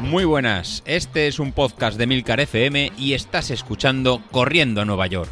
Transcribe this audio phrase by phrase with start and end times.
[0.00, 5.06] Muy buenas, este es un podcast de Milcar FM y estás escuchando Corriendo a Nueva
[5.08, 5.30] York.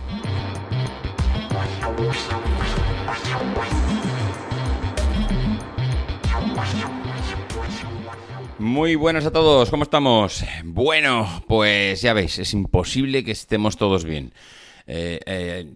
[8.59, 10.45] Muy buenas a todos, ¿cómo estamos?
[10.65, 14.33] Bueno, pues ya veis, es imposible que estemos todos bien.
[14.87, 15.73] Eh, eh,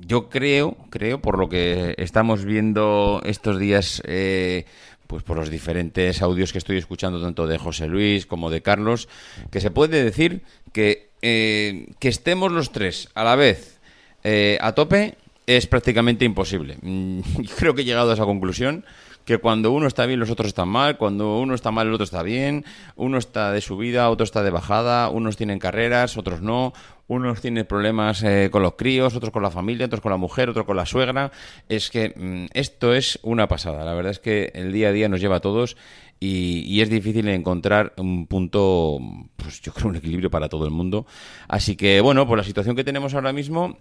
[0.00, 4.64] yo creo, creo, por lo que estamos viendo estos días, eh,
[5.08, 9.08] pues por los diferentes audios que estoy escuchando, tanto de José Luis como de Carlos,
[9.50, 10.42] que se puede decir
[10.72, 13.80] que, eh, que estemos los tres a la vez
[14.22, 16.76] eh, a tope es prácticamente imposible.
[16.82, 17.20] Mm,
[17.58, 18.84] Creo que he llegado a esa conclusión
[19.28, 22.04] que cuando uno está bien los otros están mal, cuando uno está mal el otro
[22.04, 22.64] está bien,
[22.96, 26.72] uno está de subida, otro está de bajada, unos tienen carreras, otros no,
[27.08, 30.48] unos tienen problemas eh, con los críos, otros con la familia, otros con la mujer,
[30.48, 31.30] otros con la suegra.
[31.68, 33.84] Es que mm, esto es una pasada.
[33.84, 35.76] La verdad es que el día a día nos lleva a todos
[36.18, 38.98] y, y es difícil encontrar un punto,
[39.36, 41.04] pues yo creo un equilibrio para todo el mundo.
[41.48, 43.76] Así que bueno, pues la situación que tenemos ahora mismo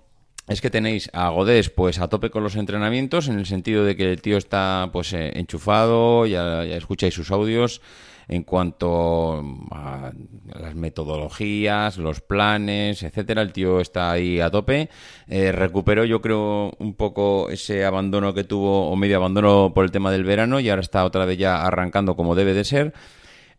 [0.48, 3.96] es que tenéis a Godés pues a tope con los entrenamientos en el sentido de
[3.96, 7.82] que el tío está pues eh, enchufado, ya, ya escucháis sus audios
[8.28, 10.12] en cuanto a
[10.60, 14.90] las metodologías, los planes, etcétera, el tío está ahí a tope.
[15.28, 19.92] Eh, recuperó, yo creo, un poco ese abandono que tuvo, o medio abandono por el
[19.92, 22.94] tema del verano, y ahora está otra vez ya arrancando como debe de ser.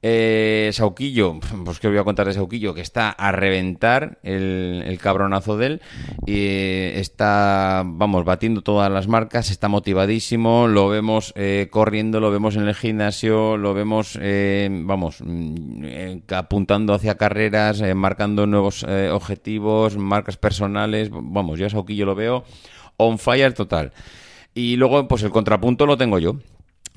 [0.00, 5.56] Eh, Sauquillo, pues que voy a contar de Sauquillo, que está a reventar el, cabronazo
[5.56, 5.82] de él
[6.24, 12.54] y está, vamos, batiendo todas las marcas, está motivadísimo, lo vemos eh, corriendo, lo vemos
[12.54, 18.84] en el gimnasio, lo vemos, eh, vamos, mm, eh, apuntando hacia carreras, eh, marcando nuevos
[18.88, 22.44] eh, objetivos, marcas personales, vamos, yo a Sauquillo lo veo
[22.98, 23.92] on fire total.
[24.54, 26.36] Y luego, pues el contrapunto lo tengo yo.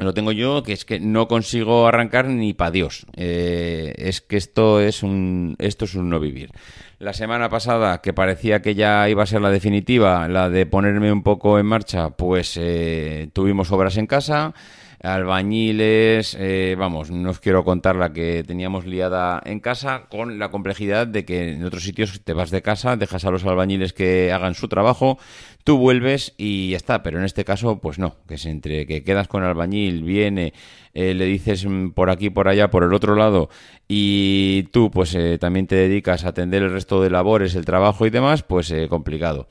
[0.02, 3.06] Lo tengo yo, que es que no consigo arrancar ni para Dios.
[3.16, 6.50] Eh, es que esto es un esto es un no vivir.
[6.98, 11.12] La semana pasada, que parecía que ya iba a ser la definitiva, la de ponerme
[11.12, 14.56] un poco en marcha, pues eh, tuvimos obras en casa,
[15.04, 20.52] albañiles, eh, vamos, no os quiero contar la que teníamos liada en casa, con la
[20.52, 24.32] complejidad de que en otros sitios te vas de casa, dejas a los albañiles que
[24.32, 25.18] hagan su trabajo,
[25.64, 29.04] tú vuelves y ya está, pero en este caso, pues no, que es entre que
[29.04, 30.54] quedas con el albañil, viene,
[30.94, 33.50] eh, le dices mm, por aquí, por allá, por el otro lado,
[33.88, 38.06] y tú pues eh, también te dedicas a atender el resto de labores, el trabajo
[38.06, 39.48] y demás, pues eh, complicado.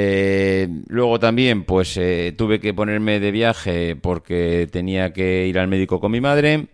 [0.00, 5.66] Eh, luego también, pues eh, tuve que ponerme de viaje porque tenía que ir al
[5.66, 6.68] médico con mi madre,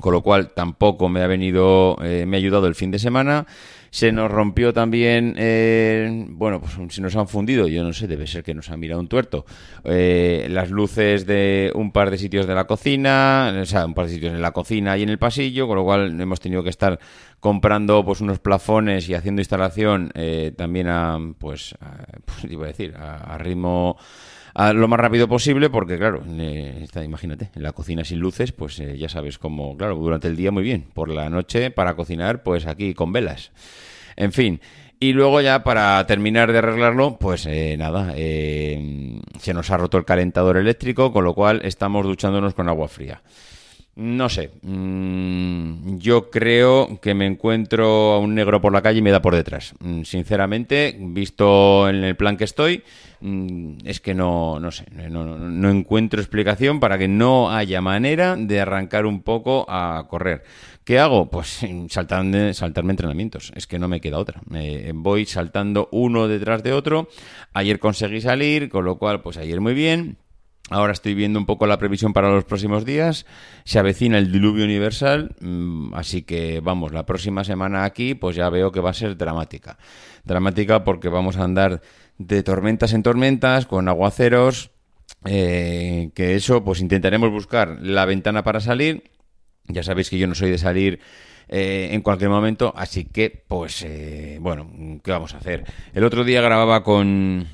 [0.00, 3.46] con lo cual tampoco me ha venido, eh, me ha ayudado el fin de semana.
[3.90, 8.26] Se nos rompió también, eh, bueno, pues se nos han fundido, yo no sé, debe
[8.26, 9.44] ser que nos han mirado un tuerto,
[9.84, 14.06] eh, las luces de un par de sitios de la cocina, o sea, un par
[14.06, 16.70] de sitios en la cocina y en el pasillo, con lo cual hemos tenido que
[16.70, 16.98] estar
[17.38, 20.10] comprando pues unos plafones y haciendo instalación
[20.56, 21.74] también a, pues,
[22.24, 23.98] pues, iba a decir, a ritmo
[24.54, 28.78] a lo más rápido posible, porque claro, eh, imagínate, en la cocina sin luces, pues
[28.80, 32.42] eh, ya sabes cómo, claro, durante el día muy bien, por la noche para cocinar,
[32.42, 33.52] pues aquí con velas.
[34.16, 34.60] En fin,
[35.00, 40.04] y luego ya para terminar de arreglarlo, pues eh, nada, se nos ha roto el
[40.04, 43.22] calentador eléctrico, con lo cual estamos duchándonos con agua fría.
[43.94, 49.02] No sé, mm, yo creo que me encuentro a un negro por la calle y
[49.02, 49.74] me da por detrás.
[49.80, 52.82] Mm, Sinceramente, visto en el plan que estoy,
[53.20, 58.34] mm, es que no, no sé, no, no- encuentro explicación para que no haya manera
[58.36, 60.42] de arrancar un poco a correr.
[60.84, 61.28] ¿Qué hago?
[61.30, 61.60] Pues
[61.90, 63.52] saltarme, saltarme entrenamientos.
[63.54, 64.40] Es que no me queda otra.
[64.48, 67.08] Me voy saltando uno detrás de otro.
[67.52, 70.16] Ayer conseguí salir, con lo cual, pues ayer muy bien.
[70.74, 73.26] Ahora estoy viendo un poco la previsión para los próximos días.
[73.64, 78.48] Se avecina el diluvio universal, mm, así que vamos, la próxima semana aquí pues ya
[78.50, 79.78] veo que va a ser dramática.
[80.24, 81.82] Dramática porque vamos a andar
[82.18, 84.70] de tormentas en tormentas, con aguaceros,
[85.24, 89.10] eh, que eso pues intentaremos buscar la ventana para salir.
[89.68, 91.00] Ya sabéis que yo no soy de salir
[91.48, 94.70] eh, en cualquier momento, así que pues eh, bueno,
[95.04, 95.64] ¿qué vamos a hacer?
[95.92, 97.46] El otro día grababa con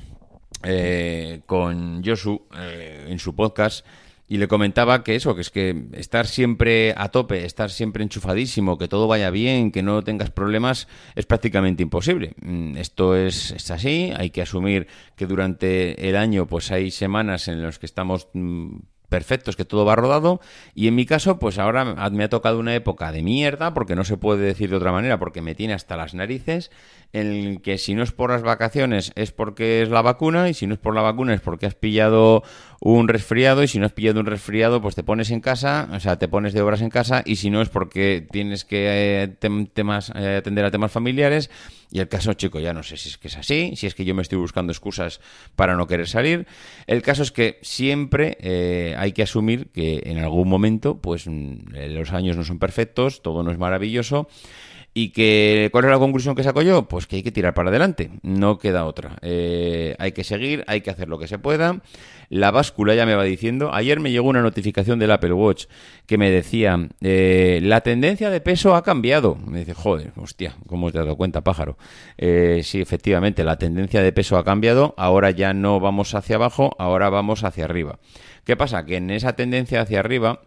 [0.63, 3.85] eh, con Josu eh, en su podcast
[4.29, 8.77] y le comentaba que eso, que es que estar siempre a tope, estar siempre enchufadísimo,
[8.77, 12.33] que todo vaya bien, que no tengas problemas, es prácticamente imposible.
[12.41, 17.47] Mm, Esto es, es así, hay que asumir que durante el año pues hay semanas
[17.47, 18.77] en las que estamos mm,
[19.09, 20.39] perfectos, que todo va rodado.
[20.73, 24.03] Y en mi caso, pues ahora me ha tocado una época de mierda, porque no
[24.05, 26.71] se puede decir de otra manera, porque me tiene hasta las narices.
[27.11, 30.53] En el que si no es por las vacaciones es porque es la vacuna y
[30.53, 32.43] si no es por la vacuna es porque has pillado
[32.81, 35.99] un resfriado y si no has pillado un resfriado pues te pones en casa, o
[35.99, 39.27] sea, te pones de obras en casa y si no es porque tienes que eh,
[39.73, 41.49] temas, eh, atender a temas familiares
[41.91, 44.05] y el caso, chico, ya no sé si es que es así, si es que
[44.05, 45.21] yo me estoy buscando excusas
[45.55, 46.45] para no querer salir.
[46.85, 51.73] El caso es que siempre eh, hay que asumir que en algún momento pues mm,
[51.89, 54.27] los años no son perfectos, todo no es maravilloso
[55.01, 56.89] ¿Y que, cuál es la conclusión que saco yo?
[56.89, 59.15] Pues que hay que tirar para adelante, no queda otra.
[59.21, 61.79] Eh, hay que seguir, hay que hacer lo que se pueda.
[62.27, 63.73] La báscula ya me va diciendo.
[63.73, 65.67] Ayer me llegó una notificación del Apple Watch
[66.05, 69.37] que me decía, eh, la tendencia de peso ha cambiado.
[69.37, 71.77] Me dice, joder, hostia, ¿cómo te has dado cuenta, pájaro?
[72.17, 74.95] Eh, sí, efectivamente, la tendencia de peso ha cambiado.
[74.97, 77.99] Ahora ya no vamos hacia abajo, ahora vamos hacia arriba.
[78.43, 78.83] ¿Qué pasa?
[78.83, 80.41] Que en esa tendencia hacia arriba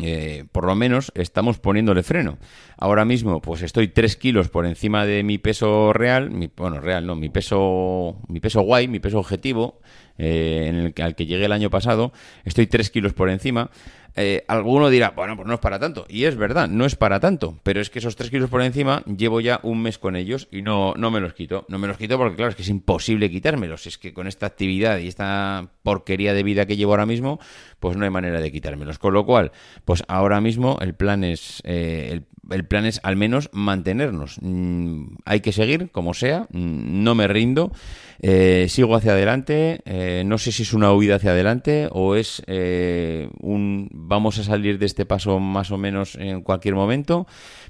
[0.00, 2.38] eh, por lo menos estamos poniéndole freno.
[2.76, 7.06] Ahora mismo, pues estoy 3 kilos por encima de mi peso real, mi, bueno, real,
[7.06, 9.80] no, mi peso, mi peso guay, mi peso objetivo,
[10.16, 12.12] eh, en el, al que llegué el año pasado,
[12.44, 13.70] estoy 3 kilos por encima.
[14.16, 16.06] Eh, alguno dirá, bueno, pues no es para tanto.
[16.08, 17.58] Y es verdad, no es para tanto.
[17.62, 20.62] Pero es que esos 3 kilos por encima llevo ya un mes con ellos y
[20.62, 21.64] no, no me los quito.
[21.68, 23.86] No me los quito porque, claro, es que es imposible quitármelos.
[23.86, 27.38] Es que con esta actividad y esta porquería de vida que llevo ahora mismo,
[27.78, 28.98] pues no hay manera de quitármelos.
[28.98, 29.52] Con lo cual,
[29.84, 32.26] pues ahora mismo el plan es, eh, el,
[32.66, 34.38] plan es al menos mantenernos.
[34.40, 36.46] Mm, hay que seguir, como sea.
[36.50, 37.72] Mm, no me rindo.
[38.20, 39.80] Eh, sigo hacia adelante.
[40.24, 44.86] no sé si es una huida hacia adelante o es un vamos a salir de
[44.86, 47.26] este paso más o menos en cualquier momento,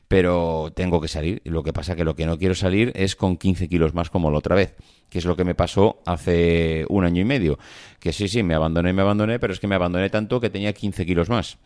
[0.08, 1.42] pero tengo que salir.
[1.44, 4.30] Lo que pasa que lo que no quiero salir es con 15 kilos más como
[4.30, 4.75] la otra vez,
[5.10, 7.58] que es lo que me pasó hace un año y medio.
[8.00, 10.72] Que sí, sí, me abandoné, me abandoné, pero es que me abandoné tanto que tenía
[10.72, 11.58] 15 kilos más.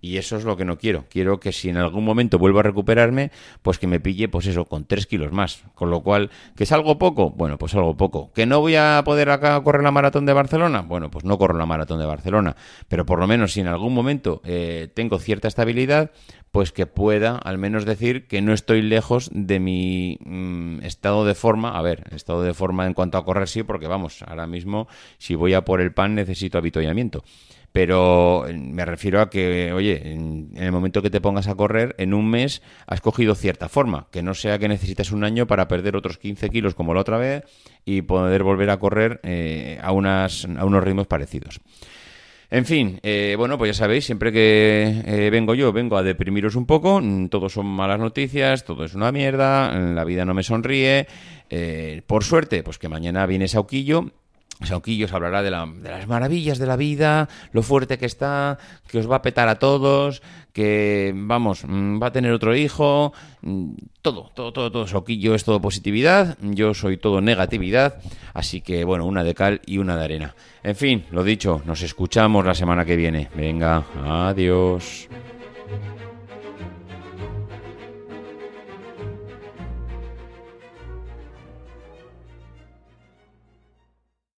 [0.00, 1.04] Y eso es lo que no quiero.
[1.10, 3.30] Quiero que si en algún momento vuelvo a recuperarme,
[3.62, 5.64] pues que me pille, pues eso, con 3 kilos más.
[5.74, 7.30] Con lo cual, ¿que es algo poco?
[7.30, 8.32] Bueno, pues algo poco.
[8.32, 10.82] ¿Que no voy a poder acá correr la maratón de Barcelona?
[10.82, 12.56] Bueno, pues no corro la maratón de Barcelona.
[12.88, 16.10] Pero por lo menos si en algún momento eh, tengo cierta estabilidad,
[16.50, 21.34] pues que pueda al menos decir que no estoy lejos de mi mm, estado de
[21.34, 21.78] forma.
[21.78, 24.88] A ver, estado de forma en cuanto a correr sí, porque vamos, ahora mismo
[25.18, 27.22] si voy a por el pan necesito avituallamiento
[27.72, 31.94] pero eh, me refiero a que, oye, en, el momento que te pongas a correr,
[31.98, 35.68] en un mes has cogido cierta forma, que no sea que necesites un año para
[35.68, 37.44] perder otros 15 kilos como la otra vez
[37.84, 41.60] y poder volver a correr eh, a, unas, a unos ritmos parecidos.
[42.52, 46.66] En fin, eh, bueno, pues ya sabéis, siempre que vengo yo, vengo a deprimiros un
[46.66, 51.06] poco, mm, todo son malas noticias, todo es una mierda, la vida no me sonríe.
[52.08, 54.10] por suerte, pues que mañana viene Sauquillo
[54.62, 58.58] Sauquillo os hablará de, las maravillas de la vida, lo fuerte que está,
[58.88, 60.22] que os va a petar a todos,
[60.52, 63.12] que, vamos, mm, va a tener otro hijo,
[63.42, 63.72] mm,
[64.02, 64.86] todo, todo, todo, todo.
[64.86, 68.00] Sauquillo es todo positividad, yo soy todo negatividad,
[68.34, 70.34] así que, bueno, una de cal y una de arena.
[70.62, 73.30] En fin, lo dicho, nos escuchamos la semana que viene.
[73.34, 75.08] Venga, adiós.